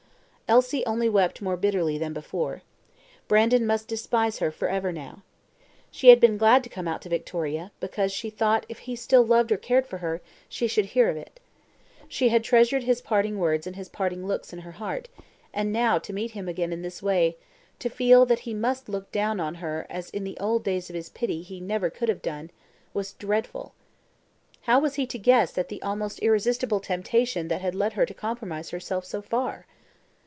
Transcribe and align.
Elsie 0.51 0.85
only 0.85 1.07
wept 1.07 1.41
more 1.41 1.55
bitterly 1.55 1.97
than 1.97 2.11
before. 2.11 2.61
Brandon 3.29 3.65
must 3.65 3.87
despise 3.87 4.39
her 4.39 4.51
for 4.51 4.67
ever 4.67 4.91
now. 4.91 5.23
She 5.91 6.09
had 6.09 6.19
been 6.19 6.37
glad 6.37 6.61
to 6.65 6.69
come 6.69 6.89
out 6.89 7.01
to 7.03 7.07
Victoria, 7.09 7.71
because 7.79 8.11
she 8.11 8.29
thought 8.29 8.65
if 8.67 8.79
he 8.79 8.97
still 8.97 9.23
loved 9.25 9.53
or 9.53 9.57
cared 9.57 9.85
for 9.87 9.99
her 9.99 10.19
she 10.49 10.67
should 10.67 10.87
hear 10.87 11.07
of 11.07 11.15
it. 11.15 11.39
She 12.09 12.27
had 12.27 12.43
treasured 12.43 12.83
his 12.83 12.99
parting 12.99 13.39
words 13.39 13.65
and 13.65 13.77
his 13.77 13.87
parting 13.87 14.27
looks 14.27 14.51
in 14.51 14.59
her 14.59 14.73
heart; 14.73 15.07
and 15.53 15.71
now 15.71 15.97
to 15.99 16.11
meet 16.11 16.31
him 16.31 16.49
again 16.49 16.73
in 16.73 16.81
this 16.81 17.01
way 17.01 17.37
to 17.79 17.87
feel 17.89 18.25
that 18.25 18.39
he 18.39 18.53
must 18.53 18.89
look 18.89 19.09
down 19.13 19.39
on 19.39 19.55
her 19.55 19.87
as 19.89 20.09
in 20.09 20.25
the 20.25 20.35
old 20.37 20.65
days 20.65 20.89
of 20.89 20.97
his 20.97 21.07
pity 21.07 21.41
he 21.43 21.61
never 21.61 21.89
could 21.89 22.09
have 22.09 22.21
done 22.21 22.51
was 22.93 23.13
dreadful. 23.13 23.73
How 24.63 24.81
was 24.81 24.95
he 24.95 25.07
to 25.07 25.17
guess 25.17 25.57
at 25.57 25.69
the 25.69 25.81
almost 25.81 26.19
irresistible 26.19 26.81
temptation 26.81 27.47
that 27.47 27.61
had 27.61 27.73
led 27.73 27.93
her 27.93 28.05
to 28.05 28.13
compromise 28.13 28.71
herself 28.71 29.05
so 29.05 29.21
far? 29.21 29.65